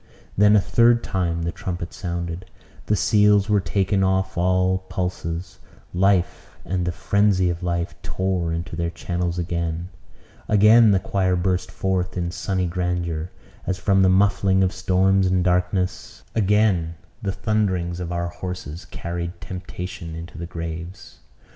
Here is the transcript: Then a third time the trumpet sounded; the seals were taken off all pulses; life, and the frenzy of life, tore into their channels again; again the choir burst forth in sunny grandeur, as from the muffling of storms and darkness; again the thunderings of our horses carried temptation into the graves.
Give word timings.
Then 0.35 0.55
a 0.55 0.59
third 0.59 1.03
time 1.03 1.43
the 1.43 1.51
trumpet 1.51 1.93
sounded; 1.93 2.49
the 2.87 2.95
seals 2.95 3.49
were 3.49 3.59
taken 3.61 4.03
off 4.03 4.35
all 4.35 4.79
pulses; 4.89 5.59
life, 5.93 6.57
and 6.65 6.87
the 6.87 6.91
frenzy 6.91 7.51
of 7.51 7.61
life, 7.61 7.93
tore 8.01 8.51
into 8.51 8.75
their 8.75 8.89
channels 8.89 9.37
again; 9.37 9.89
again 10.47 10.89
the 10.89 10.97
choir 10.99 11.35
burst 11.35 11.69
forth 11.69 12.17
in 12.17 12.31
sunny 12.31 12.65
grandeur, 12.65 13.29
as 13.67 13.77
from 13.77 14.01
the 14.01 14.09
muffling 14.09 14.63
of 14.63 14.73
storms 14.73 15.27
and 15.27 15.43
darkness; 15.43 16.23
again 16.33 16.95
the 17.21 17.31
thunderings 17.31 17.99
of 17.99 18.11
our 18.11 18.29
horses 18.29 18.85
carried 18.85 19.39
temptation 19.39 20.15
into 20.15 20.35
the 20.39 20.47
graves. 20.47 21.19